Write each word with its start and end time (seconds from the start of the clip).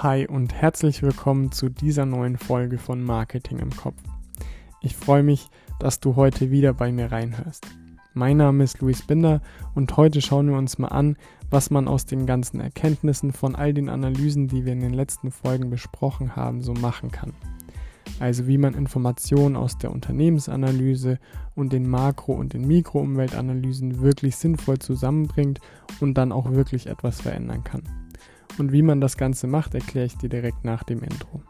Hi 0.00 0.28
und 0.28 0.54
herzlich 0.54 1.02
willkommen 1.02 1.50
zu 1.50 1.68
dieser 1.68 2.06
neuen 2.06 2.38
Folge 2.38 2.78
von 2.78 3.02
Marketing 3.02 3.58
im 3.58 3.74
Kopf. 3.74 4.00
Ich 4.80 4.94
freue 4.94 5.24
mich, 5.24 5.48
dass 5.80 5.98
du 5.98 6.14
heute 6.14 6.52
wieder 6.52 6.72
bei 6.72 6.92
mir 6.92 7.10
reinhörst. 7.10 7.66
Mein 8.14 8.36
Name 8.36 8.62
ist 8.62 8.80
Luis 8.80 9.04
Binder 9.04 9.40
und 9.74 9.96
heute 9.96 10.22
schauen 10.22 10.50
wir 10.50 10.56
uns 10.56 10.78
mal 10.78 10.90
an, 10.90 11.16
was 11.50 11.70
man 11.70 11.88
aus 11.88 12.06
den 12.06 12.26
ganzen 12.26 12.60
Erkenntnissen 12.60 13.32
von 13.32 13.56
all 13.56 13.74
den 13.74 13.88
Analysen, 13.88 14.46
die 14.46 14.64
wir 14.64 14.72
in 14.72 14.82
den 14.82 14.94
letzten 14.94 15.32
Folgen 15.32 15.68
besprochen 15.68 16.36
haben, 16.36 16.62
so 16.62 16.74
machen 16.74 17.10
kann. 17.10 17.34
Also 18.20 18.46
wie 18.46 18.58
man 18.58 18.74
Informationen 18.74 19.56
aus 19.56 19.78
der 19.78 19.90
Unternehmensanalyse 19.90 21.18
und 21.56 21.72
den 21.72 21.90
Makro- 21.90 22.36
und 22.36 22.52
den 22.52 22.68
Mikroumweltanalysen 22.68 24.00
wirklich 24.00 24.36
sinnvoll 24.36 24.78
zusammenbringt 24.78 25.58
und 25.98 26.14
dann 26.14 26.30
auch 26.30 26.52
wirklich 26.52 26.86
etwas 26.86 27.20
verändern 27.20 27.64
kann. 27.64 27.82
Und 28.58 28.72
wie 28.72 28.82
man 28.82 29.00
das 29.00 29.16
Ganze 29.16 29.46
macht, 29.46 29.74
erkläre 29.74 30.06
ich 30.06 30.16
dir 30.16 30.28
direkt 30.28 30.64
nach 30.64 30.82
dem 30.82 31.02
Intro. 31.02 31.42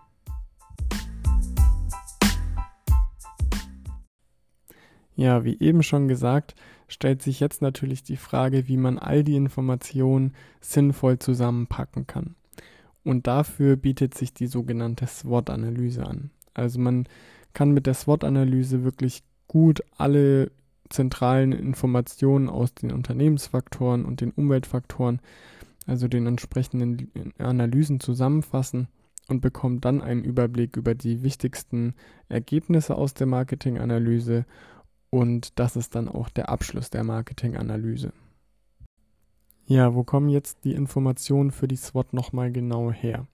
Ja, 5.17 5.45
wie 5.45 5.59
eben 5.59 5.83
schon 5.83 6.07
gesagt, 6.07 6.55
stellt 6.87 7.23
sich 7.23 7.41
jetzt 7.41 7.61
natürlich 7.61 8.03
die 8.03 8.17
Frage, 8.17 8.69
wie 8.69 8.77
man 8.77 8.99
all 8.99 9.25
die 9.25 9.37
Informationen 9.37 10.35
sinnvoll 10.61 11.19
zusammenpacken 11.19 12.07
kann. 12.07 12.37
Und 13.03 13.27
dafür 13.27 13.77
bietet 13.77 14.15
sich 14.15 14.33
die 14.35 14.47
sogenannte 14.47 15.07
SWOT-Analyse 15.07 16.07
an. 16.07 16.31
Also 16.55 16.79
man 16.79 17.09
kann 17.55 17.73
mit 17.73 17.87
der 17.87 17.95
SWOT-Analyse 17.95 18.85
wirklich 18.85 19.23
gut 19.49 19.83
alle 19.97 20.53
zentralen 20.91 21.53
Informationen 21.53 22.49
aus 22.49 22.75
den 22.75 22.93
Unternehmensfaktoren 22.93 24.05
und 24.05 24.21
den 24.21 24.31
Umweltfaktoren 24.31 25.21
also 25.89 26.09
den 26.09 26.27
entsprechenden 26.27 27.11
Analysen 27.39 28.01
zusammenfassen 28.01 28.89
und 29.29 29.41
bekommt 29.41 29.85
dann 29.85 30.01
einen 30.01 30.23
Überblick 30.23 30.77
über 30.77 30.95
die 30.95 31.23
wichtigsten 31.23 31.95
Ergebnisse 32.29 32.95
aus 32.95 33.15
der 33.15 33.27
Marketinganalyse 33.27 34.45
und 35.11 35.59
das 35.59 35.77
ist 35.77 35.95
dann 35.95 36.09
auch 36.09 36.29
der 36.29 36.49
Abschluss 36.49 36.91
der 36.91 37.05
Marketinganalyse. 37.05 38.13
Ja, 39.67 39.95
wo 39.95 40.03
kommen 40.03 40.29
jetzt 40.29 40.65
die 40.65 40.73
Informationen 40.73 41.51
für 41.51 41.69
die 41.69 41.77
SWOT 41.77 42.13
nochmal 42.15 42.53
genau 42.53 42.91
her? 42.91 43.27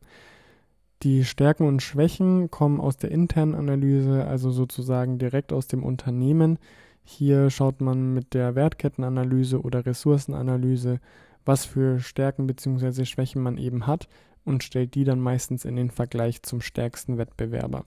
Die 1.03 1.25
Stärken 1.25 1.67
und 1.67 1.83
Schwächen 1.83 2.51
kommen 2.51 2.81
aus 2.81 2.97
der 2.97 3.11
internen 3.11 3.55
Analyse, 3.55 4.25
also 4.27 4.51
sozusagen 4.51 5.19
direkt 5.19 5.53
aus 5.53 5.67
dem 5.67 5.85
Unternehmen. 5.85 6.59
Hier 7.05 7.51
schaut 7.51 7.81
man 7.81 8.15
mit 8.15 8.35
der 8.35 8.55
Wertkettenanalyse 8.55 9.61
oder 9.61 9.85
Ressourcenanalyse 9.85 11.01
was 11.45 11.65
für 11.65 12.01
Stärken 12.01 12.47
bzw. 12.47 13.05
Schwächen 13.05 13.43
man 13.43 13.59
eben 13.59 13.87
hat 13.87 14.09
und 14.45 14.63
stellt 14.63 14.95
die 14.95 15.05
dann 15.05 15.21
meistens 15.21 15.65
in 15.65 15.77
den 15.77 15.91
Vergleich 15.91 16.43
zum 16.43 16.61
stärksten 16.61 17.19
Wettbewerber. 17.19 17.85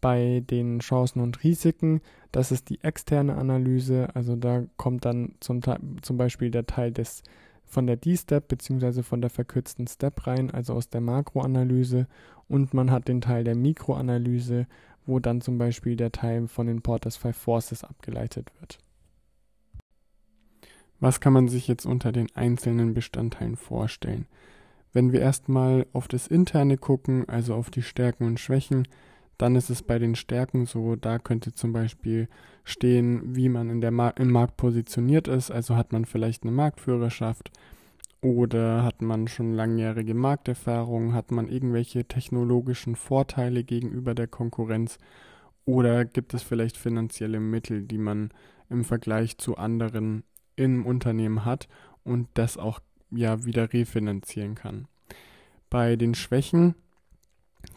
Bei 0.00 0.42
den 0.50 0.80
Chancen 0.80 1.20
und 1.20 1.42
Risiken, 1.44 2.02
das 2.30 2.52
ist 2.52 2.68
die 2.68 2.82
externe 2.82 3.36
Analyse, 3.36 4.14
also 4.14 4.36
da 4.36 4.64
kommt 4.76 5.06
dann 5.06 5.34
zum, 5.40 5.60
zum 6.02 6.16
Beispiel 6.18 6.50
der 6.50 6.66
Teil 6.66 6.92
des 6.92 7.22
von 7.64 7.86
der 7.86 7.96
D-Step 7.96 8.48
bzw. 8.48 9.02
von 9.02 9.22
der 9.22 9.30
verkürzten 9.30 9.86
Step 9.86 10.26
rein, 10.26 10.50
also 10.50 10.74
aus 10.74 10.90
der 10.90 11.00
Makroanalyse 11.00 12.06
und 12.48 12.74
man 12.74 12.90
hat 12.90 13.08
den 13.08 13.22
Teil 13.22 13.44
der 13.44 13.56
Mikroanalyse, 13.56 14.66
wo 15.06 15.18
dann 15.18 15.40
zum 15.40 15.58
Beispiel 15.58 15.96
der 15.96 16.12
Teil 16.12 16.48
von 16.48 16.66
den 16.66 16.82
Porters 16.82 17.16
Five 17.16 17.36
Forces 17.36 17.82
abgeleitet 17.82 18.50
wird. 18.60 18.78
Was 21.00 21.20
kann 21.20 21.32
man 21.32 21.48
sich 21.48 21.68
jetzt 21.68 21.86
unter 21.86 22.12
den 22.12 22.28
einzelnen 22.34 22.94
Bestandteilen 22.94 23.56
vorstellen? 23.56 24.26
Wenn 24.92 25.12
wir 25.12 25.20
erstmal 25.20 25.86
auf 25.92 26.08
das 26.08 26.26
Interne 26.26 26.78
gucken, 26.78 27.28
also 27.28 27.54
auf 27.54 27.70
die 27.70 27.82
Stärken 27.82 28.24
und 28.26 28.40
Schwächen, 28.40 28.86
dann 29.38 29.56
ist 29.56 29.70
es 29.70 29.82
bei 29.82 29.98
den 29.98 30.14
Stärken 30.14 30.66
so, 30.66 30.94
da 30.94 31.18
könnte 31.18 31.52
zum 31.52 31.72
Beispiel 31.72 32.28
stehen, 32.62 33.34
wie 33.34 33.48
man 33.48 33.70
in 33.70 33.80
der 33.80 33.90
Mar 33.90 34.14
im 34.16 34.30
Markt 34.30 34.56
positioniert 34.56 35.26
ist, 35.28 35.50
also 35.50 35.76
hat 35.76 35.92
man 35.92 36.04
vielleicht 36.04 36.44
eine 36.44 36.52
Marktführerschaft 36.52 37.50
oder 38.20 38.84
hat 38.84 39.02
man 39.02 39.28
schon 39.28 39.52
langjährige 39.52 40.14
Markterfahrung, 40.14 41.12
hat 41.12 41.30
man 41.30 41.48
irgendwelche 41.48 42.06
technologischen 42.06 42.96
Vorteile 42.96 43.64
gegenüber 43.64 44.14
der 44.14 44.28
Konkurrenz 44.28 44.98
oder 45.64 46.04
gibt 46.04 46.32
es 46.34 46.42
vielleicht 46.42 46.76
finanzielle 46.76 47.40
Mittel, 47.40 47.82
die 47.82 47.98
man 47.98 48.30
im 48.70 48.84
Vergleich 48.84 49.38
zu 49.38 49.56
anderen 49.56 50.22
im 50.56 50.86
Unternehmen 50.86 51.44
hat 51.44 51.68
und 52.04 52.28
das 52.34 52.56
auch 52.56 52.80
ja 53.10 53.44
wieder 53.44 53.72
refinanzieren 53.72 54.54
kann. 54.54 54.86
Bei 55.70 55.96
den 55.96 56.14
Schwächen 56.14 56.74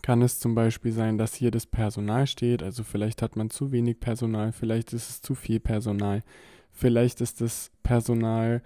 kann 0.02 0.22
es 0.22 0.40
zum 0.40 0.56
Beispiel 0.56 0.92
sein, 0.92 1.18
dass 1.18 1.34
hier 1.34 1.52
das 1.52 1.66
Personal 1.66 2.28
steht, 2.28 2.62
also 2.62 2.84
vielleicht 2.84 3.22
hat 3.22 3.36
man 3.36 3.50
zu 3.50 3.72
wenig 3.72 4.00
Personal, 4.00 4.52
vielleicht 4.52 4.94
ist 4.94 5.10
es 5.10 5.22
zu 5.22 5.36
viel 5.36 5.60
Personal, 5.60 6.24
vielleicht 6.72 7.22
ist 7.22 7.42
das 7.42 7.72
Personal 7.84 8.62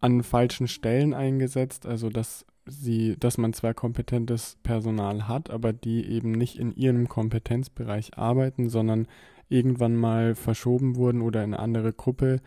an 0.00 0.22
falschen 0.22 0.68
Stellen 0.68 1.14
eingesetzt, 1.14 1.86
also 1.86 2.10
dass 2.10 2.44
sie, 2.66 3.16
dass 3.18 3.38
man 3.38 3.52
zwar 3.52 3.74
kompetentes 3.74 4.56
Personal 4.62 5.26
hat, 5.28 5.50
aber 5.50 5.72
die 5.72 6.06
eben 6.06 6.32
nicht 6.32 6.58
in 6.58 6.74
ihrem 6.74 7.08
Kompetenzbereich 7.08 8.16
arbeiten, 8.18 8.68
sondern 8.68 9.06
irgendwann 9.48 9.96
mal 9.96 10.34
verschoben 10.34 10.96
wurden 10.96 11.22
oder 11.22 11.42
in 11.44 11.54
eine 11.54 11.62
andere 11.62 11.92
Gruppe 11.92 12.40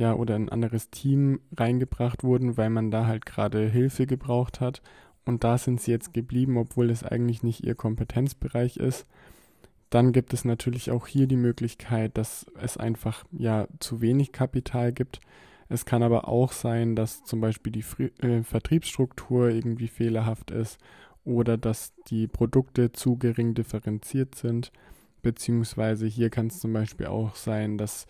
ja, 0.00 0.14
oder 0.14 0.34
ein 0.34 0.48
anderes 0.48 0.88
Team 0.88 1.40
reingebracht 1.54 2.24
wurden, 2.24 2.56
weil 2.56 2.70
man 2.70 2.90
da 2.90 3.06
halt 3.06 3.26
gerade 3.26 3.68
Hilfe 3.68 4.06
gebraucht 4.06 4.58
hat. 4.58 4.80
Und 5.26 5.44
da 5.44 5.58
sind 5.58 5.78
sie 5.78 5.90
jetzt 5.90 6.14
geblieben, 6.14 6.56
obwohl 6.56 6.88
es 6.88 7.04
eigentlich 7.04 7.42
nicht 7.42 7.66
ihr 7.66 7.74
Kompetenzbereich 7.74 8.78
ist. 8.78 9.06
Dann 9.90 10.12
gibt 10.12 10.32
es 10.32 10.46
natürlich 10.46 10.90
auch 10.90 11.06
hier 11.06 11.26
die 11.26 11.36
Möglichkeit, 11.36 12.16
dass 12.16 12.46
es 12.58 12.78
einfach 12.78 13.24
ja 13.30 13.68
zu 13.78 14.00
wenig 14.00 14.32
Kapital 14.32 14.94
gibt. 14.94 15.20
Es 15.68 15.84
kann 15.84 16.02
aber 16.02 16.28
auch 16.28 16.52
sein, 16.52 16.96
dass 16.96 17.22
zum 17.24 17.42
Beispiel 17.42 17.70
die 17.70 17.82
Fri 17.82 18.10
äh, 18.22 18.42
Vertriebsstruktur 18.42 19.50
irgendwie 19.50 19.88
fehlerhaft 19.88 20.50
ist 20.50 20.78
oder 21.24 21.58
dass 21.58 21.92
die 22.08 22.26
Produkte 22.26 22.92
zu 22.92 23.18
gering 23.18 23.52
differenziert 23.52 24.34
sind. 24.34 24.72
Beziehungsweise 25.20 26.06
hier 26.06 26.30
kann 26.30 26.46
es 26.46 26.58
zum 26.58 26.72
Beispiel 26.72 27.08
auch 27.08 27.34
sein, 27.34 27.76
dass 27.76 28.06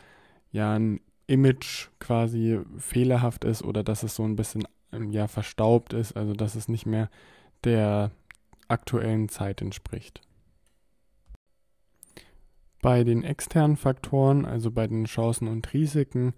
ja 0.53 0.75
ein 0.75 1.01
Image 1.31 1.89
quasi 2.01 2.61
fehlerhaft 2.77 3.45
ist 3.45 3.63
oder 3.63 3.85
dass 3.85 4.03
es 4.03 4.17
so 4.17 4.25
ein 4.25 4.37
bisschen 4.37 4.65
ähm, 4.93 5.11
ja 5.11 5.29
verstaubt 5.29 5.93
ist, 5.93 6.17
also 6.17 6.33
dass 6.33 6.57
es 6.57 6.69
nicht 6.69 6.87
mehr 6.87 7.09
der 7.65 8.11
aktuellen 8.69 9.29
Zeit 9.29 9.63
entspricht. 9.63 10.21
Bei 12.83 13.05
den 13.05 13.23
externen 13.23 13.77
Faktoren, 13.77 14.45
also 14.45 14.71
bei 14.71 14.87
den 14.87 15.05
Chancen 15.05 15.49
und 15.49 15.73
Risiken, 15.73 16.35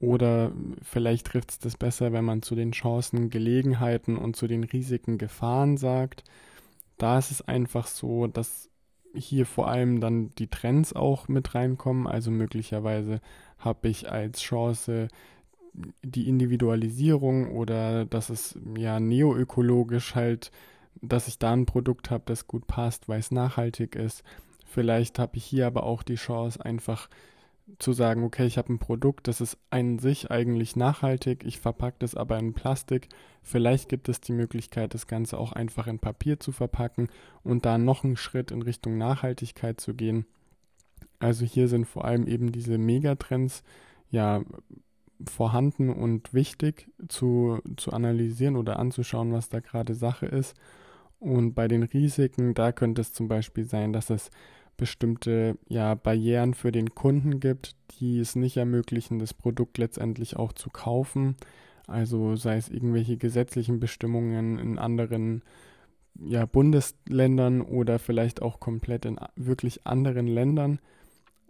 oder 0.00 0.52
vielleicht 0.82 1.28
trifft 1.28 1.52
es 1.52 1.58
das 1.58 1.76
besser, 1.76 2.12
wenn 2.12 2.24
man 2.24 2.42
zu 2.42 2.54
den 2.54 2.72
Chancen 2.72 3.30
Gelegenheiten 3.30 4.18
und 4.18 4.36
zu 4.36 4.46
den 4.46 4.64
Risiken 4.64 5.16
Gefahren 5.18 5.76
sagt. 5.76 6.24
Da 6.98 7.18
ist 7.18 7.30
es 7.30 7.42
einfach 7.42 7.86
so, 7.86 8.26
dass 8.26 8.68
hier 9.14 9.46
vor 9.46 9.68
allem 9.68 10.00
dann 10.00 10.30
die 10.38 10.48
Trends 10.48 10.92
auch 10.92 11.28
mit 11.28 11.54
reinkommen. 11.54 12.06
Also 12.06 12.30
möglicherweise 12.30 13.20
habe 13.58 13.88
ich 13.88 14.10
als 14.10 14.40
Chance 14.40 15.08
die 16.02 16.28
Individualisierung 16.28 17.50
oder 17.50 18.04
dass 18.04 18.30
es 18.30 18.58
ja 18.76 19.00
neoökologisch 19.00 20.14
halt, 20.14 20.50
dass 21.02 21.28
ich 21.28 21.38
da 21.38 21.52
ein 21.52 21.66
Produkt 21.66 22.10
habe, 22.10 22.24
das 22.26 22.46
gut 22.46 22.66
passt, 22.66 23.08
weil 23.08 23.20
es 23.20 23.30
nachhaltig 23.30 23.96
ist. 23.96 24.22
Vielleicht 24.64 25.18
habe 25.18 25.36
ich 25.36 25.44
hier 25.44 25.66
aber 25.66 25.84
auch 25.84 26.02
die 26.02 26.14
Chance, 26.14 26.64
einfach 26.64 27.08
zu 27.78 27.92
sagen, 27.92 28.24
okay, 28.24 28.46
ich 28.46 28.58
habe 28.58 28.72
ein 28.72 28.78
Produkt, 28.78 29.26
das 29.26 29.40
ist 29.40 29.58
an 29.70 29.98
sich 29.98 30.30
eigentlich 30.30 30.76
nachhaltig, 30.76 31.44
ich 31.44 31.60
verpacke 31.60 31.96
das 32.00 32.14
aber 32.14 32.38
in 32.38 32.52
Plastik. 32.52 33.08
Vielleicht 33.42 33.88
gibt 33.88 34.08
es 34.08 34.20
die 34.20 34.32
Möglichkeit, 34.32 34.94
das 34.94 35.06
Ganze 35.06 35.38
auch 35.38 35.52
einfach 35.52 35.86
in 35.86 35.98
Papier 35.98 36.38
zu 36.38 36.52
verpacken 36.52 37.08
und 37.42 37.64
da 37.64 37.78
noch 37.78 38.04
einen 38.04 38.16
Schritt 38.16 38.50
in 38.50 38.62
Richtung 38.62 38.98
Nachhaltigkeit 38.98 39.80
zu 39.80 39.94
gehen. 39.94 40.26
Also 41.18 41.46
hier 41.46 41.68
sind 41.68 41.86
vor 41.86 42.04
allem 42.04 42.26
eben 42.26 42.52
diese 42.52 42.76
Megatrends 42.76 43.62
ja 44.10 44.42
vorhanden 45.26 45.90
und 45.90 46.34
wichtig 46.34 46.90
zu, 47.08 47.60
zu 47.76 47.92
analysieren 47.92 48.56
oder 48.56 48.78
anzuschauen, 48.78 49.32
was 49.32 49.48
da 49.48 49.60
gerade 49.60 49.94
Sache 49.94 50.26
ist. 50.26 50.54
Und 51.18 51.54
bei 51.54 51.68
den 51.68 51.82
Risiken, 51.82 52.52
da 52.52 52.72
könnte 52.72 53.00
es 53.00 53.14
zum 53.14 53.28
Beispiel 53.28 53.64
sein, 53.64 53.92
dass 53.92 54.10
es 54.10 54.30
bestimmte 54.76 55.56
ja, 55.68 55.94
Barrieren 55.94 56.54
für 56.54 56.72
den 56.72 56.94
Kunden 56.94 57.40
gibt, 57.40 57.76
die 57.98 58.18
es 58.18 58.36
nicht 58.36 58.56
ermöglichen, 58.56 59.18
das 59.18 59.34
Produkt 59.34 59.78
letztendlich 59.78 60.36
auch 60.36 60.52
zu 60.52 60.70
kaufen. 60.70 61.36
Also 61.86 62.36
sei 62.36 62.56
es 62.56 62.68
irgendwelche 62.68 63.16
gesetzlichen 63.16 63.78
Bestimmungen 63.80 64.58
in 64.58 64.78
anderen 64.78 65.42
ja, 66.18 66.46
Bundesländern 66.46 67.60
oder 67.60 67.98
vielleicht 67.98 68.42
auch 68.42 68.60
komplett 68.60 69.04
in 69.04 69.18
wirklich 69.36 69.86
anderen 69.86 70.26
Ländern. 70.26 70.78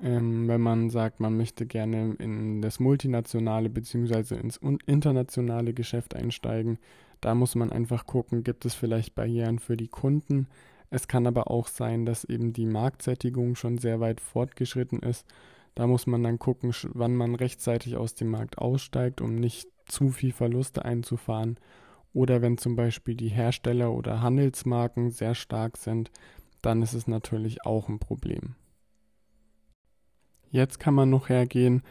Ähm, 0.02 0.48
wenn 0.48 0.60
man 0.60 0.90
sagt, 0.90 1.20
man 1.20 1.36
möchte 1.36 1.66
gerne 1.66 2.14
in 2.18 2.60
das 2.62 2.80
multinationale 2.80 3.70
bzw. 3.70 4.34
ins 4.34 4.58
internationale 4.86 5.72
Geschäft 5.72 6.16
einsteigen, 6.16 6.78
Da 7.20 7.34
muss 7.34 7.54
man 7.54 7.72
einfach 7.72 8.04
gucken, 8.04 8.44
gibt 8.44 8.66
es 8.66 8.74
vielleicht 8.74 9.14
Barrieren 9.14 9.58
für 9.58 9.78
die 9.78 9.88
Kunden. 9.88 10.46
Es 10.90 11.08
kann 11.08 11.26
aber 11.26 11.50
auch 11.50 11.68
sein, 11.68 12.06
dass 12.06 12.24
eben 12.24 12.52
die 12.52 12.66
Marktsättigung 12.66 13.56
schon 13.56 13.78
sehr 13.78 14.00
weit 14.00 14.20
fortgeschritten 14.20 15.00
ist. 15.00 15.26
Da 15.74 15.86
muss 15.86 16.06
man 16.06 16.22
dann 16.22 16.38
gucken, 16.38 16.72
wann 16.92 17.16
man 17.16 17.34
rechtzeitig 17.34 17.96
aus 17.96 18.14
dem 18.14 18.30
Markt 18.30 18.58
aussteigt, 18.58 19.20
um 19.20 19.34
nicht 19.34 19.68
zu 19.86 20.10
viel 20.10 20.32
Verluste 20.32 20.84
einzufahren. 20.84 21.58
Oder 22.12 22.42
wenn 22.42 22.58
zum 22.58 22.76
Beispiel 22.76 23.16
die 23.16 23.28
Hersteller 23.28 23.92
oder 23.92 24.22
Handelsmarken 24.22 25.10
sehr 25.10 25.34
stark 25.34 25.76
sind, 25.76 26.10
dann 26.62 26.80
ist 26.80 26.94
es 26.94 27.08
natürlich 27.08 27.66
auch 27.66 27.88
ein 27.88 27.98
Problem. 27.98 28.54
Jetzt 30.50 30.78
kann 30.78 30.94
man 30.94 31.10
noch 31.10 31.28
hergehen 31.28 31.82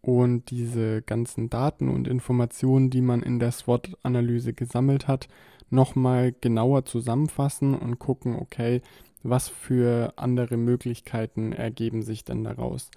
und 0.00 0.50
diese 0.50 1.02
ganzen 1.02 1.50
Daten 1.50 1.88
und 1.88 2.06
Informationen, 2.06 2.90
die 2.90 3.00
man 3.00 3.22
in 3.22 3.40
der 3.40 3.50
SWOT-Analyse 3.50 4.52
gesammelt 4.52 5.08
hat, 5.08 5.28
nochmal 5.72 6.34
genauer 6.40 6.84
zusammenfassen 6.84 7.74
und 7.74 7.98
gucken, 7.98 8.36
okay, 8.36 8.82
was 9.22 9.48
für 9.48 10.12
andere 10.16 10.56
Möglichkeiten 10.56 11.52
ergeben 11.52 12.02
sich 12.02 12.24
denn 12.24 12.44
daraus. 12.44 12.90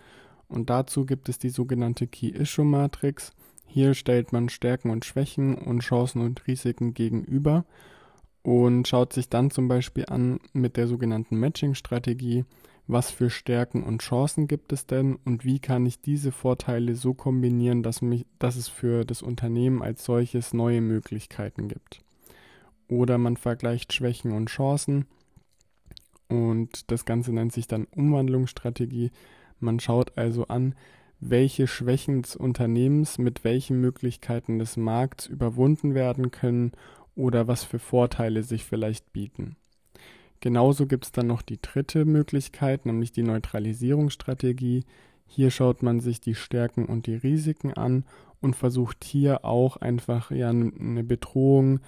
Und 0.47 0.69
dazu 0.69 1.05
gibt 1.05 1.29
es 1.29 1.39
die 1.39 1.49
sogenannte 1.49 2.07
Key-Issue-Matrix. 2.07 3.31
Hier 3.65 3.93
stellt 3.93 4.31
man 4.31 4.49
Stärken 4.49 4.89
und 4.89 5.05
Schwächen 5.05 5.55
und 5.55 5.79
Chancen 5.79 6.21
und 6.21 6.45
Risiken 6.47 6.93
gegenüber 6.93 7.65
und 8.43 8.87
schaut 8.87 9.13
sich 9.13 9.27
dann 9.29 9.49
zum 9.49 9.67
Beispiel 9.67 10.05
an 10.07 10.39
mit 10.53 10.77
der 10.77 10.87
sogenannten 10.87 11.37
Matching-Strategie, 11.37 12.45
was 12.87 13.09
für 13.09 13.31
Stärken 13.31 13.81
und 13.81 14.03
Chancen 14.03 14.47
gibt 14.47 14.71
es 14.71 14.85
denn 14.85 15.17
und 15.25 15.43
wie 15.43 15.59
kann 15.59 15.85
ich 15.87 16.01
diese 16.01 16.31
Vorteile 16.31 16.95
so 16.95 17.15
kombinieren, 17.15 17.81
dass, 17.81 18.03
mich, 18.03 18.27
dass 18.37 18.55
es 18.55 18.67
für 18.67 19.05
das 19.05 19.23
Unternehmen 19.23 19.81
als 19.81 20.05
solches 20.05 20.53
neue 20.53 20.81
Möglichkeiten 20.81 21.67
gibt. 21.67 22.04
Oder 22.87 23.17
man 23.17 23.37
vergleicht 23.37 23.93
Schwächen 23.93 24.31
und 24.31 24.49
Chancen 24.49 25.07
und 26.27 26.91
das 26.91 27.05
Ganze 27.05 27.31
nennt 27.33 27.53
sich 27.53 27.67
dann 27.67 27.85
Umwandlungsstrategie. 27.95 29.11
Man 29.59 29.79
schaut 29.79 30.17
also 30.17 30.47
an, 30.47 30.75
welche 31.19 31.67
Schwächen 31.67 32.23
des 32.23 32.35
Unternehmens 32.35 33.17
mit 33.17 33.43
welchen 33.43 33.79
Möglichkeiten 33.79 34.59
des 34.59 34.77
Markts 34.77 35.27
überwunden 35.27 35.93
werden 35.93 36.31
können 36.31 36.73
oder 37.15 37.47
was 37.47 37.63
für 37.63 37.79
Vorteile 37.79 38.43
sich 38.43 38.65
vielleicht 38.65 39.13
bieten. 39.13 39.55
Genauso 40.41 40.85
gibt 40.85 41.05
es 41.05 41.11
dann 41.11 41.27
noch 41.27 41.41
die 41.41 41.61
dritte 41.61 42.05
Möglichkeit, 42.05 42.85
nämlich 42.85 43.11
die 43.11 43.23
Neutralisierungsstrategie. 43.23 44.83
Hier 45.25 45.49
schaut 45.49 45.81
man 45.81 46.01
sich 46.01 46.19
die 46.19 46.35
Stärken 46.35 46.85
und 46.85 47.07
die 47.07 47.15
Risiken 47.15 47.73
an 47.73 48.03
und 48.41 48.55
versucht 48.55 49.03
hier 49.03 49.45
auch 49.45 49.77
einfach 49.77 50.31
ja 50.31 50.49
eine 50.49 51.03
Bedrohung 51.03 51.79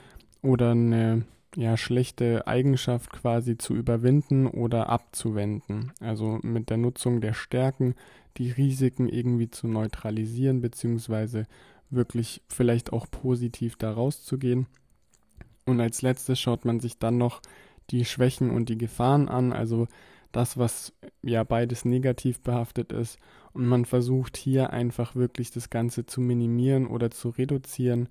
oder 0.41 0.71
eine 0.71 1.25
ja, 1.55 1.77
schlechte 1.77 2.45
Eigenschaft 2.45 3.11
quasi 3.11 3.57
zu 3.57 3.73
überwinden 3.73 4.45
oder 4.47 4.89
abzuwenden. 4.89 5.91
Also 5.99 6.39
mit 6.43 6.69
der 6.69 6.77
Nutzung 6.77 7.21
der 7.21 7.33
Stärken 7.33 7.95
die 8.37 8.51
Risiken 8.51 9.09
irgendwie 9.09 9.49
zu 9.49 9.67
neutralisieren, 9.67 10.61
beziehungsweise 10.61 11.47
wirklich 11.89 12.41
vielleicht 12.47 12.93
auch 12.93 13.09
positiv 13.09 13.75
da 13.75 13.91
rauszugehen. 13.91 14.67
Und 15.65 15.81
als 15.81 16.01
letztes 16.01 16.39
schaut 16.39 16.65
man 16.65 16.79
sich 16.79 16.99
dann 16.99 17.17
noch 17.17 17.41
die 17.89 18.05
Schwächen 18.05 18.51
und 18.51 18.69
die 18.69 18.77
Gefahren 18.77 19.27
an, 19.27 19.53
also 19.53 19.87
das, 20.31 20.57
was 20.57 20.93
ja 21.23 21.43
beides 21.43 21.85
negativ 21.85 22.41
behaftet 22.41 22.91
ist. 22.91 23.17
Und 23.53 23.65
man 23.65 23.85
versucht 23.85 24.37
hier 24.37 24.69
einfach 24.71 25.15
wirklich 25.15 25.49
das 25.51 25.69
Ganze 25.69 26.05
zu 26.05 26.21
minimieren 26.21 26.85
oder 26.85 27.09
zu 27.09 27.29
reduzieren 27.29 28.09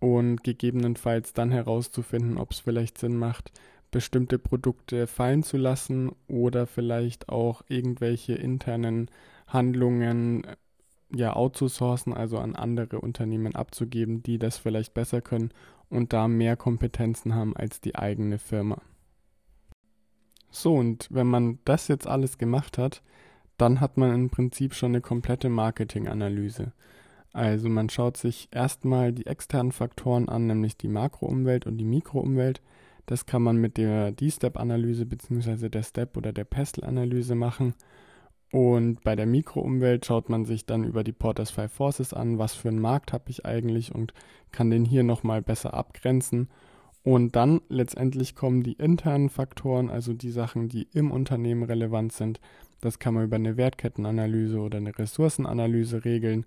und 0.00 0.42
gegebenenfalls 0.42 1.32
dann 1.32 1.50
herauszufinden, 1.50 2.38
ob 2.38 2.52
es 2.52 2.60
vielleicht 2.60 2.98
Sinn 2.98 3.16
macht, 3.16 3.52
bestimmte 3.90 4.38
Produkte 4.38 5.06
fallen 5.06 5.42
zu 5.42 5.56
lassen 5.56 6.12
oder 6.26 6.66
vielleicht 6.66 7.28
auch 7.28 7.62
irgendwelche 7.68 8.34
internen 8.34 9.10
Handlungen 9.46 10.46
ja 11.12 11.34
outzusourcen, 11.34 12.14
also 12.14 12.38
an 12.38 12.54
andere 12.54 13.00
Unternehmen 13.00 13.54
abzugeben, 13.54 14.22
die 14.22 14.38
das 14.38 14.58
vielleicht 14.58 14.94
besser 14.94 15.20
können 15.20 15.50
und 15.88 16.12
da 16.12 16.28
mehr 16.28 16.56
Kompetenzen 16.56 17.34
haben 17.34 17.56
als 17.56 17.80
die 17.80 17.96
eigene 17.96 18.38
Firma. 18.38 18.80
So, 20.50 20.76
und 20.76 21.08
wenn 21.10 21.26
man 21.26 21.58
das 21.64 21.88
jetzt 21.88 22.06
alles 22.06 22.38
gemacht 22.38 22.78
hat, 22.78 23.02
dann 23.56 23.80
hat 23.80 23.96
man 23.96 24.14
im 24.14 24.30
Prinzip 24.30 24.74
schon 24.74 24.92
eine 24.92 25.00
komplette 25.00 25.48
Marketinganalyse. 25.48 26.72
Also 27.32 27.68
man 27.68 27.88
schaut 27.88 28.16
sich 28.16 28.48
erstmal 28.50 29.12
die 29.12 29.26
externen 29.26 29.72
Faktoren 29.72 30.28
an, 30.28 30.46
nämlich 30.46 30.76
die 30.76 30.88
Makroumwelt 30.88 31.66
und 31.66 31.78
die 31.78 31.84
Mikroumwelt. 31.84 32.60
Das 33.06 33.26
kann 33.26 33.42
man 33.42 33.56
mit 33.56 33.76
der 33.76 34.12
D-Step-Analyse 34.12 35.06
bzw. 35.06 35.68
der 35.68 35.82
Step- 35.82 36.16
oder 36.16 36.32
der 36.32 36.44
Pestle-Analyse 36.44 37.34
machen. 37.34 37.74
Und 38.52 39.02
bei 39.04 39.14
der 39.14 39.26
Mikroumwelt 39.26 40.06
schaut 40.06 40.28
man 40.28 40.44
sich 40.44 40.66
dann 40.66 40.82
über 40.82 41.04
die 41.04 41.12
Porters 41.12 41.50
Five 41.50 41.72
Forces 41.72 42.12
an, 42.12 42.38
was 42.38 42.54
für 42.54 42.68
einen 42.68 42.80
Markt 42.80 43.12
habe 43.12 43.30
ich 43.30 43.46
eigentlich 43.46 43.94
und 43.94 44.12
kann 44.50 44.70
den 44.70 44.84
hier 44.84 45.04
nochmal 45.04 45.40
besser 45.40 45.74
abgrenzen 45.74 46.48
und 47.02 47.34
dann 47.34 47.62
letztendlich 47.68 48.34
kommen 48.34 48.62
die 48.62 48.74
internen 48.74 49.30
Faktoren, 49.30 49.88
also 49.88 50.12
die 50.12 50.30
Sachen, 50.30 50.68
die 50.68 50.86
im 50.92 51.10
Unternehmen 51.10 51.62
relevant 51.62 52.12
sind. 52.12 52.40
Das 52.80 52.98
kann 52.98 53.14
man 53.14 53.24
über 53.24 53.36
eine 53.36 53.56
Wertkettenanalyse 53.56 54.58
oder 54.58 54.78
eine 54.78 54.96
Ressourcenanalyse 54.96 56.04
regeln. 56.04 56.44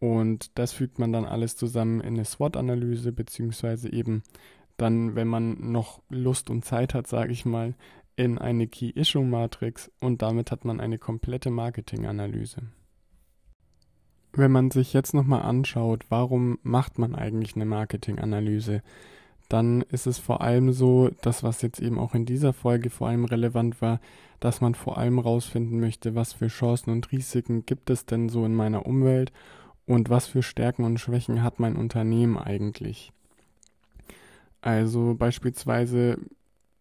Und 0.00 0.58
das 0.58 0.72
fügt 0.72 0.98
man 0.98 1.12
dann 1.12 1.24
alles 1.24 1.56
zusammen 1.56 2.00
in 2.00 2.14
eine 2.14 2.24
SWOT-Analyse, 2.24 3.12
beziehungsweise 3.12 3.92
eben 3.92 4.22
dann, 4.76 5.16
wenn 5.16 5.26
man 5.26 5.72
noch 5.72 6.00
Lust 6.08 6.50
und 6.50 6.64
Zeit 6.64 6.94
hat, 6.94 7.06
sage 7.06 7.32
ich 7.32 7.44
mal, 7.44 7.74
in 8.14 8.38
eine 8.38 8.66
Key-Issue-Matrix 8.66 9.90
und 10.00 10.22
damit 10.22 10.50
hat 10.50 10.64
man 10.64 10.80
eine 10.80 10.98
komplette 10.98 11.50
Marketing-Analyse. 11.50 12.62
Wenn 14.32 14.52
man 14.52 14.70
sich 14.70 14.92
jetzt 14.92 15.14
nochmal 15.14 15.42
anschaut, 15.42 16.04
warum 16.10 16.58
macht 16.62 16.98
man 16.98 17.14
eigentlich 17.14 17.56
eine 17.56 17.64
Marketing-Analyse? 17.64 18.82
dann 19.48 19.82
ist 19.82 20.06
es 20.06 20.18
vor 20.18 20.42
allem 20.42 20.72
so, 20.72 21.10
das, 21.22 21.42
was 21.42 21.62
jetzt 21.62 21.80
eben 21.80 21.98
auch 21.98 22.14
in 22.14 22.26
dieser 22.26 22.52
Folge 22.52 22.90
vor 22.90 23.08
allem 23.08 23.24
relevant 23.24 23.80
war, 23.80 24.00
dass 24.40 24.60
man 24.60 24.74
vor 24.74 24.98
allem 24.98 25.18
rausfinden 25.18 25.80
möchte, 25.80 26.14
was 26.14 26.34
für 26.34 26.48
Chancen 26.48 26.90
und 26.90 27.10
Risiken 27.10 27.64
gibt 27.64 27.90
es 27.90 28.04
denn 28.04 28.28
so 28.28 28.44
in 28.44 28.54
meiner 28.54 28.86
Umwelt 28.86 29.32
und 29.88 30.10
was 30.10 30.26
für 30.26 30.42
Stärken 30.42 30.84
und 30.84 31.00
Schwächen 31.00 31.42
hat 31.42 31.60
mein 31.60 31.74
Unternehmen 31.74 32.36
eigentlich. 32.36 33.10
Also 34.60 35.14
beispielsweise, 35.14 36.18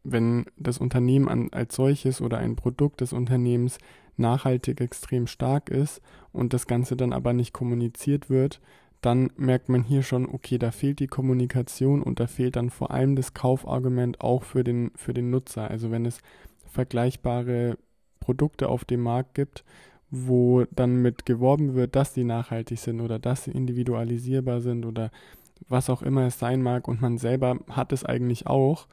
wenn 0.03 0.45
das 0.57 0.77
Unternehmen 0.77 1.29
an, 1.29 1.49
als 1.51 1.75
solches 1.75 2.19
oder 2.21 2.37
ein 2.37 2.57
Produkt 2.57 2.99
des 2.99 3.13
Unternehmens 3.13 3.77
nachhaltig 4.17 4.81
extrem 4.81 5.25
stark 5.25 5.69
ist 5.69 6.01
und 6.33 6.53
das 6.53 6.67
Ganze 6.67 6.97
dann 6.97 7.13
aber 7.13 7.31
nicht 7.31 7.53
kommuniziert 7.53 8.29
wird, 8.29 8.59
dann 8.99 9.31
merkt 9.37 9.69
man 9.69 9.83
hier 9.83 10.03
schon, 10.03 10.27
okay, 10.27 10.57
da 10.57 10.71
fehlt 10.71 10.99
die 10.99 11.07
Kommunikation 11.07 12.03
und 12.03 12.19
da 12.19 12.27
fehlt 12.27 12.57
dann 12.57 12.69
vor 12.69 12.91
allem 12.91 13.15
das 13.15 13.33
Kaufargument 13.33 14.19
auch 14.19 14.43
für 14.43 14.65
den, 14.65 14.91
für 14.95 15.13
den 15.13 15.29
Nutzer. 15.29 15.69
Also 15.69 15.91
wenn 15.91 16.05
es 16.05 16.19
vergleichbare 16.65 17.77
Produkte 18.19 18.67
auf 18.67 18.83
dem 18.83 19.03
Markt 19.03 19.35
gibt, 19.35 19.63
wo 20.09 20.65
dann 20.71 21.01
mit 21.01 21.25
geworben 21.25 21.75
wird, 21.75 21.95
dass 21.95 22.13
sie 22.13 22.23
nachhaltig 22.23 22.79
sind 22.79 23.01
oder 23.01 23.19
dass 23.19 23.43
sie 23.43 23.51
individualisierbar 23.51 24.61
sind 24.61 24.85
oder 24.85 25.11
was 25.67 25.89
auch 25.89 26.01
immer 26.01 26.27
es 26.27 26.39
sein 26.39 26.61
mag 26.61 26.87
und 26.87 27.01
man 27.01 27.17
selber 27.17 27.59
hat 27.69 27.91
es 27.91 28.05
eigentlich 28.05 28.47
auch, 28.47 28.87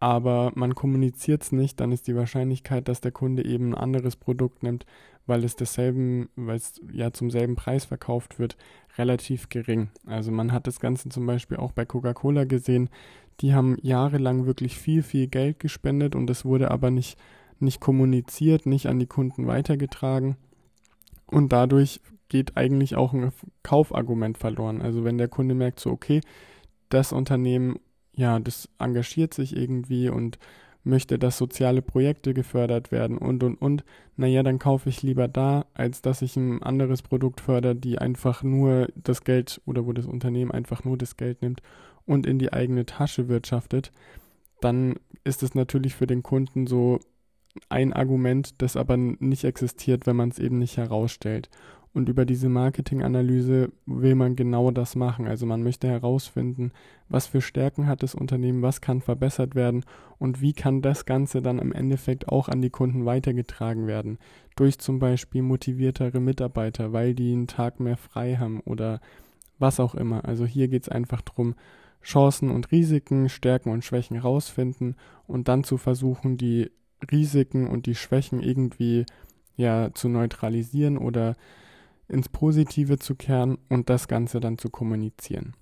aber 0.00 0.50
man 0.54 0.74
kommuniziert 0.74 1.42
es 1.42 1.52
nicht, 1.52 1.78
dann 1.78 1.92
ist 1.92 2.08
die 2.08 2.16
Wahrscheinlichkeit, 2.16 2.88
dass 2.88 3.02
der 3.02 3.12
Kunde 3.12 3.44
eben 3.44 3.72
ein 3.72 3.78
anderes 3.78 4.16
Produkt 4.16 4.62
nimmt, 4.62 4.86
weil 5.26 5.44
es 5.44 5.56
desselben, 5.56 6.30
weil 6.36 6.56
es 6.56 6.80
ja 6.90 7.12
zum 7.12 7.30
selben 7.30 7.54
Preis 7.54 7.84
verkauft 7.84 8.38
wird, 8.38 8.56
relativ 8.96 9.50
gering. 9.50 9.90
Also 10.06 10.32
man 10.32 10.52
hat 10.52 10.66
das 10.66 10.80
Ganze 10.80 11.10
zum 11.10 11.26
Beispiel 11.26 11.58
auch 11.58 11.72
bei 11.72 11.84
Coca-Cola 11.84 12.44
gesehen. 12.44 12.88
Die 13.40 13.54
haben 13.54 13.76
jahrelang 13.82 14.46
wirklich 14.46 14.78
viel, 14.78 15.02
viel 15.02 15.28
Geld 15.28 15.60
gespendet 15.60 16.14
und 16.16 16.28
es 16.30 16.44
wurde 16.46 16.70
aber 16.70 16.90
nicht, 16.90 17.18
nicht 17.62 17.80
kommuniziert, 17.80 18.66
nicht 18.66 18.86
an 18.86 18.98
die 18.98 19.06
Kunden 19.06 19.46
weitergetragen. 19.46 20.36
Und 21.26 21.52
dadurch 21.52 22.00
geht 22.28 22.56
eigentlich 22.56 22.96
auch 22.96 23.12
ein 23.12 23.32
Kaufargument 23.62 24.38
verloren. 24.38 24.82
Also 24.82 25.04
wenn 25.04 25.18
der 25.18 25.28
Kunde 25.28 25.54
merkt 25.54 25.80
so, 25.80 25.90
okay, 25.90 26.20
das 26.88 27.12
Unternehmen 27.12 27.78
ja, 28.20 28.38
das 28.38 28.68
engagiert 28.78 29.34
sich 29.34 29.56
irgendwie 29.56 30.08
und 30.08 30.38
möchte, 30.82 31.18
dass 31.18 31.36
soziale 31.36 31.82
Projekte 31.82 32.32
gefördert 32.32 32.90
werden 32.90 33.18
und 33.18 33.42
und 33.42 33.56
und, 33.56 33.84
naja, 34.16 34.42
dann 34.42 34.58
kaufe 34.58 34.88
ich 34.88 35.02
lieber 35.02 35.28
da, 35.28 35.66
als 35.74 36.00
dass 36.02 36.22
ich 36.22 36.36
ein 36.36 36.62
anderes 36.62 37.02
Produkt 37.02 37.40
fördere, 37.40 37.76
die 37.76 37.98
einfach 37.98 38.42
nur 38.42 38.88
das 38.94 39.24
Geld 39.24 39.60
oder 39.66 39.86
wo 39.86 39.92
das 39.92 40.06
Unternehmen 40.06 40.50
einfach 40.50 40.84
nur 40.84 40.96
das 40.96 41.16
Geld 41.16 41.42
nimmt 41.42 41.62
und 42.06 42.26
in 42.26 42.38
die 42.38 42.52
eigene 42.52 42.86
Tasche 42.86 43.28
wirtschaftet, 43.28 43.92
dann 44.60 44.94
ist 45.24 45.42
es 45.42 45.54
natürlich 45.54 45.94
für 45.94 46.06
den 46.06 46.22
Kunden 46.22 46.66
so 46.66 46.98
ein 47.68 47.92
Argument, 47.92 48.60
das 48.62 48.76
aber 48.76 48.96
nicht 48.96 49.44
existiert, 49.44 50.06
wenn 50.06 50.16
man 50.16 50.28
es 50.30 50.38
eben 50.38 50.58
nicht 50.58 50.76
herausstellt. 50.76 51.48
Und 51.92 52.08
über 52.08 52.24
diese 52.24 52.48
Marketinganalyse 52.48 53.72
will 53.84 54.14
man 54.14 54.36
genau 54.36 54.70
das 54.70 54.94
machen. 54.94 55.26
Also 55.26 55.44
man 55.44 55.64
möchte 55.64 55.88
herausfinden, 55.88 56.70
was 57.08 57.26
für 57.26 57.40
Stärken 57.40 57.88
hat 57.88 58.04
das 58.04 58.14
Unternehmen, 58.14 58.62
was 58.62 58.80
kann 58.80 59.00
verbessert 59.00 59.56
werden 59.56 59.84
und 60.18 60.40
wie 60.40 60.52
kann 60.52 60.82
das 60.82 61.04
Ganze 61.04 61.42
dann 61.42 61.58
im 61.58 61.72
Endeffekt 61.72 62.28
auch 62.28 62.48
an 62.48 62.62
die 62.62 62.70
Kunden 62.70 63.06
weitergetragen 63.06 63.88
werden. 63.88 64.18
Durch 64.54 64.78
zum 64.78 65.00
Beispiel 65.00 65.42
motiviertere 65.42 66.20
Mitarbeiter, 66.20 66.92
weil 66.92 67.14
die 67.14 67.32
einen 67.32 67.48
Tag 67.48 67.80
mehr 67.80 67.96
frei 67.96 68.36
haben 68.36 68.60
oder 68.60 69.00
was 69.58 69.80
auch 69.80 69.96
immer. 69.96 70.24
Also 70.24 70.46
hier 70.46 70.68
geht 70.68 70.84
es 70.84 70.88
einfach 70.88 71.22
darum, 71.22 71.56
Chancen 72.02 72.50
und 72.50 72.70
Risiken, 72.70 73.28
Stärken 73.28 73.70
und 73.70 73.84
Schwächen 73.84 74.16
rausfinden 74.16 74.94
und 75.26 75.48
dann 75.48 75.64
zu 75.64 75.76
versuchen, 75.76 76.36
die 76.36 76.70
Risiken 77.10 77.68
und 77.68 77.86
die 77.86 77.94
Schwächen 77.94 78.40
irgendwie 78.40 79.06
ja 79.56 79.90
zu 79.94 80.08
neutralisieren 80.08 80.98
oder 80.98 81.36
ins 82.08 82.28
Positive 82.28 82.98
zu 82.98 83.14
kehren 83.14 83.58
und 83.68 83.88
das 83.88 84.08
Ganze 84.08 84.40
dann 84.40 84.58
zu 84.58 84.70
kommunizieren. 84.70 85.54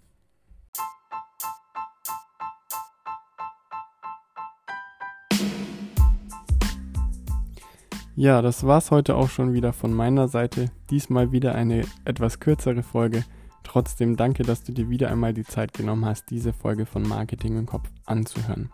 Ja, 8.16 8.42
das 8.42 8.66
war's 8.66 8.90
heute 8.90 9.14
auch 9.14 9.28
schon 9.28 9.52
wieder 9.52 9.72
von 9.72 9.92
meiner 9.92 10.26
Seite. 10.26 10.72
Diesmal 10.90 11.30
wieder 11.30 11.54
eine 11.54 11.84
etwas 12.04 12.40
kürzere 12.40 12.82
Folge. 12.82 13.24
Trotzdem 13.62 14.16
danke, 14.16 14.42
dass 14.42 14.64
du 14.64 14.72
dir 14.72 14.88
wieder 14.88 15.08
einmal 15.08 15.34
die 15.34 15.44
Zeit 15.44 15.72
genommen 15.72 16.04
hast, 16.04 16.30
diese 16.30 16.52
Folge 16.52 16.84
von 16.84 17.06
Marketing 17.06 17.56
im 17.56 17.66
Kopf 17.66 17.88
anzuhören. 18.06 18.72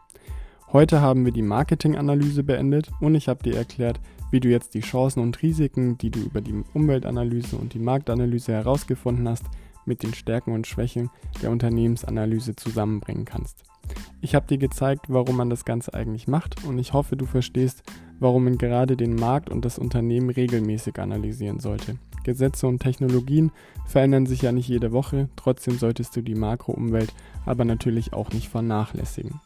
Heute 0.75 1.00
haben 1.00 1.25
wir 1.25 1.31
die 1.31 1.40
Marketinganalyse 1.40 2.43
beendet 2.43 2.90
und 2.99 3.14
ich 3.14 3.28
habe 3.28 3.45
dir 3.45 3.57
erklärt, 3.57 4.00
wie 4.33 4.40
du 4.40 4.49
jetzt 4.49 4.75
die 4.75 4.81
Chancen 4.81 5.21
und 5.21 5.40
Risiken, 5.40 5.99
die 5.99 6.11
du 6.11 6.19
über 6.19 6.40
die 6.40 6.64
Umweltanalyse 6.75 7.57
und 7.57 7.75
die 7.75 7.78
Marktanalyse 7.78 8.50
herausgefunden 8.50 9.28
hast, 9.28 9.45
mit 9.87 10.02
den 10.02 10.12
Stärken 10.14 10.52
und 10.52 10.66
Schwächen 10.66 11.11
der 11.40 11.52
Unternehmensanalyse 11.52 12.57
zusammenbringen 12.57 13.25
kannst. 13.25 13.62
Ich 14.21 14.35
habe 14.35 14.49
dir 14.49 14.59
gezeigt, 14.59 15.07
warum 15.07 15.37
man 15.37 15.49
das 15.49 15.64
Ganze 15.64 15.95
eigentlich 15.95 16.26
macht 16.26 16.64
und 16.64 16.76
ich 16.81 16.93
hoffe, 16.93 17.16
du 17.16 17.25
verstehst, 17.25 17.85
warum 18.19 18.43
man 18.43 18.59
gerade 18.59 18.97
den 18.97 19.14
Markt 19.14 19.50
und 19.50 19.64
das 19.64 19.78
Unternehmen 19.78 20.31
regelmäßig 20.31 20.99
analysieren 20.99 21.61
sollte. 21.61 21.99
Gesetze 22.25 22.66
und 22.66 22.81
Technologien 22.81 23.52
verändern 23.87 24.26
sich 24.26 24.43
ja 24.43 24.50
nicht 24.50 24.66
jede 24.66 24.90
Woche, 24.90 25.28
trotzdem 25.37 25.78
solltest 25.78 26.16
du 26.16 26.21
die 26.21 26.35
Makroumwelt 26.35 27.14
aber 27.47 27.64
natürlich 27.64 28.12
auch 28.12 28.33
nicht 28.33 28.49
vernachlässigen. 28.49 29.40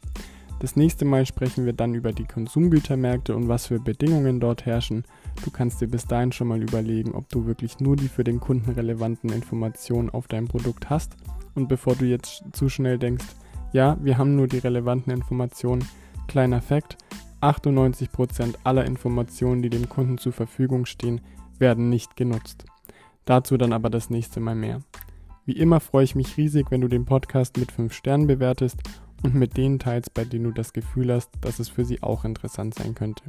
Das 0.60 0.74
nächste 0.74 1.04
Mal 1.04 1.24
sprechen 1.24 1.66
wir 1.66 1.72
dann 1.72 1.94
über 1.94 2.12
die 2.12 2.24
Konsumgütermärkte 2.24 3.36
und 3.36 3.46
was 3.46 3.68
für 3.68 3.78
Bedingungen 3.78 4.40
dort 4.40 4.66
herrschen. 4.66 5.04
Du 5.44 5.52
kannst 5.52 5.80
dir 5.80 5.86
bis 5.86 6.06
dahin 6.06 6.32
schon 6.32 6.48
mal 6.48 6.60
überlegen, 6.60 7.14
ob 7.14 7.28
du 7.28 7.46
wirklich 7.46 7.78
nur 7.78 7.94
die 7.94 8.08
für 8.08 8.24
den 8.24 8.40
Kunden 8.40 8.72
relevanten 8.72 9.30
Informationen 9.30 10.10
auf 10.10 10.26
deinem 10.26 10.48
Produkt 10.48 10.90
hast. 10.90 11.16
Und 11.54 11.68
bevor 11.68 11.94
du 11.94 12.06
jetzt 12.06 12.42
zu 12.52 12.68
schnell 12.68 12.98
denkst, 12.98 13.26
ja, 13.72 13.98
wir 14.02 14.18
haben 14.18 14.34
nur 14.34 14.48
die 14.48 14.58
relevanten 14.58 15.12
Informationen, 15.12 15.86
kleiner 16.26 16.60
Fakt, 16.60 16.96
98% 17.40 18.54
aller 18.64 18.84
Informationen, 18.84 19.62
die 19.62 19.70
dem 19.70 19.88
Kunden 19.88 20.18
zur 20.18 20.32
Verfügung 20.32 20.86
stehen, 20.86 21.20
werden 21.60 21.88
nicht 21.88 22.16
genutzt. 22.16 22.64
Dazu 23.26 23.58
dann 23.58 23.72
aber 23.72 23.90
das 23.90 24.10
nächste 24.10 24.40
Mal 24.40 24.56
mehr. 24.56 24.80
Wie 25.44 25.52
immer 25.52 25.78
freue 25.78 26.04
ich 26.04 26.16
mich 26.16 26.36
riesig, 26.36 26.70
wenn 26.70 26.80
du 26.80 26.88
den 26.88 27.04
Podcast 27.04 27.58
mit 27.58 27.70
5 27.70 27.92
Sternen 27.92 28.26
bewertest 28.26 28.78
und 29.22 29.34
mit 29.34 29.56
denen 29.56 29.78
teilst, 29.78 30.14
bei 30.14 30.24
denen 30.24 30.44
du 30.44 30.50
das 30.52 30.72
Gefühl 30.72 31.12
hast, 31.12 31.30
dass 31.40 31.58
es 31.58 31.68
für 31.68 31.84
sie 31.84 32.02
auch 32.02 32.24
interessant 32.24 32.74
sein 32.74 32.94
könnte. 32.94 33.24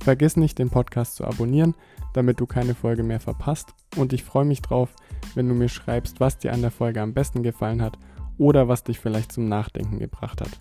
Vergiss 0.00 0.36
nicht, 0.36 0.58
den 0.58 0.70
Podcast 0.70 1.16
zu 1.16 1.24
abonnieren, 1.24 1.74
damit 2.12 2.40
du 2.40 2.46
keine 2.46 2.74
Folge 2.74 3.02
mehr 3.02 3.20
verpasst 3.20 3.74
und 3.96 4.12
ich 4.12 4.24
freue 4.24 4.44
mich 4.44 4.60
drauf, 4.60 4.94
wenn 5.34 5.48
du 5.48 5.54
mir 5.54 5.68
schreibst, 5.68 6.18
was 6.18 6.38
dir 6.38 6.52
an 6.52 6.62
der 6.62 6.70
Folge 6.70 7.00
am 7.00 7.14
besten 7.14 7.42
gefallen 7.42 7.82
hat 7.82 7.98
oder 8.36 8.68
was 8.68 8.82
dich 8.84 8.98
vielleicht 8.98 9.32
zum 9.32 9.48
Nachdenken 9.48 9.98
gebracht 9.98 10.40
hat. 10.40 10.60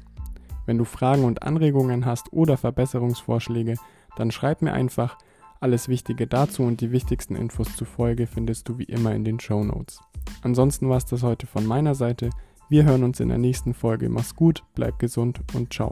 Wenn 0.66 0.78
du 0.78 0.86
Fragen 0.86 1.24
und 1.24 1.44
Anregungen 1.44 2.06
hast 2.06 2.32
oder 2.32 2.56
Verbesserungsvorschläge, 2.58 3.76
dann 4.16 4.32
schreib 4.32 4.62
mir 4.62 4.74
einfach. 4.74 5.18
Alles 5.60 5.90
Wichtige 5.90 6.28
dazu 6.28 6.64
und 6.64 6.82
die 6.82 6.92
wichtigsten 6.92 7.36
Infos 7.36 7.76
zur 7.76 7.88
Folge 7.88 8.26
findest 8.26 8.68
du 8.68 8.78
wie 8.80 8.84
immer 8.84 9.14
in 9.14 9.24
den 9.24 9.40
Show 9.40 9.64
Notes. 9.64 10.00
Ansonsten 10.42 10.90
war 10.90 10.98
es 10.98 11.06
das 11.06 11.24
heute 11.24 11.46
von 11.46 11.66
meiner 11.66 11.94
Seite. 11.94 12.30
Wir 12.72 12.86
hören 12.86 13.04
uns 13.04 13.20
in 13.20 13.28
der 13.28 13.38
nächsten 13.38 13.74
Folge. 13.74 14.08
Mach's 14.08 14.34
gut, 14.34 14.64
bleib 14.76 14.98
gesund 14.98 15.42
und 15.54 15.74
ciao. 15.74 15.92